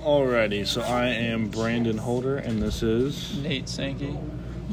[0.00, 3.36] Alrighty, so I am Brandon Holder, and this is.
[3.38, 4.16] Nate Sankey.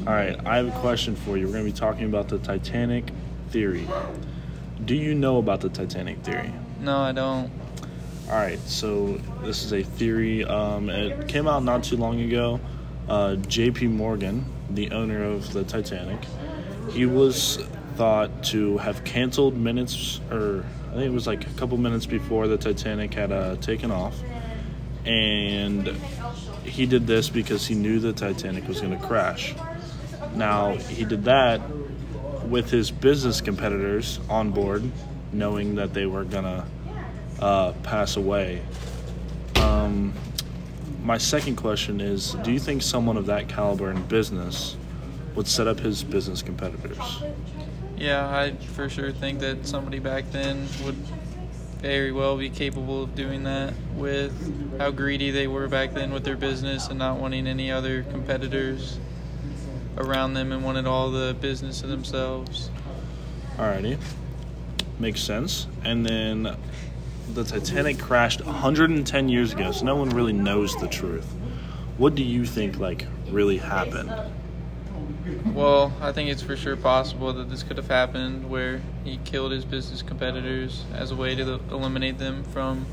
[0.00, 1.46] Alright, I have a question for you.
[1.46, 3.10] We're going to be talking about the Titanic
[3.50, 3.88] theory.
[4.84, 6.52] Do you know about the Titanic theory?
[6.80, 7.50] No, I don't.
[8.28, 10.44] Alright, so this is a theory.
[10.44, 12.60] Um, it came out not too long ago.
[13.08, 13.88] Uh, J.P.
[13.88, 16.20] Morgan, the owner of the Titanic,
[16.92, 17.58] he was
[17.96, 22.46] thought to have canceled minutes, or I think it was like a couple minutes before
[22.46, 24.14] the Titanic had uh, taken off.
[25.04, 25.88] And
[26.64, 29.54] he did this because he knew the Titanic was going to crash.
[30.34, 31.60] Now, he did that
[32.46, 34.90] with his business competitors on board,
[35.32, 36.64] knowing that they were going to
[37.40, 38.62] uh, pass away.
[39.56, 40.12] Um,
[41.02, 44.76] my second question is Do you think someone of that caliber in business
[45.34, 47.22] would set up his business competitors?
[47.96, 50.96] Yeah, I for sure think that somebody back then would
[51.80, 56.24] very well be capable of doing that with how greedy they were back then with
[56.24, 58.98] their business and not wanting any other competitors
[59.96, 62.70] around them and wanted all the business to themselves.
[63.56, 63.98] Alrighty.
[64.98, 65.66] Makes sense.
[65.84, 66.56] And then
[67.34, 71.26] the Titanic crashed 110 years ago, so no one really knows the truth.
[71.96, 74.12] What do you think, like, really happened?
[75.46, 79.52] Well, I think it's for sure possible that this could have happened where he killed
[79.52, 82.86] his business competitors as a way to eliminate them from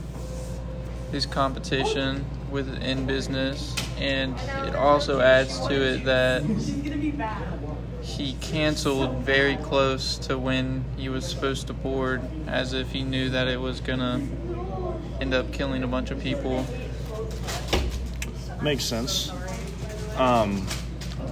[1.11, 3.75] his competition within business.
[3.97, 4.35] And
[4.67, 6.43] it also adds to it that
[8.01, 13.29] he canceled very close to when he was supposed to board, as if he knew
[13.29, 14.21] that it was going to
[15.21, 16.65] end up killing a bunch of people.
[18.61, 19.31] Makes sense.
[20.17, 20.65] Um,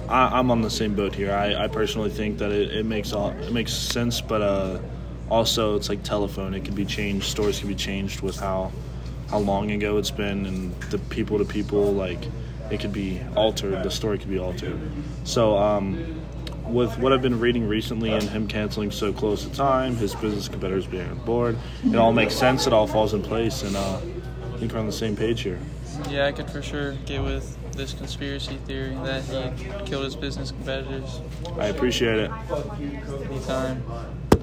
[0.08, 1.32] I, am on the same boat here.
[1.32, 4.78] I, I personally think that it, it makes all it makes sense, but uh,
[5.30, 6.54] also it's like telephone.
[6.54, 7.26] It can be changed.
[7.26, 8.72] Stories can be changed with how
[9.30, 12.26] how long ago it's been, and the people to people like
[12.70, 13.82] it could be altered.
[13.82, 14.78] The story could be altered.
[15.24, 16.22] So um,
[16.66, 20.48] with what I've been reading recently and him canceling so close to time, his business
[20.48, 22.66] competitors being on board, it all makes sense.
[22.66, 24.00] It all falls in place, and uh,
[24.54, 25.58] I think we're on the same page here.
[26.08, 30.50] Yeah, I could for sure get with this conspiracy theory that he killed his business
[30.50, 31.20] competitors.
[31.58, 32.30] I appreciate it.
[33.30, 33.82] Anytime.